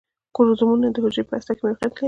[0.35, 1.99] کروموزومونه د حجرې په هسته کې موقعیت لري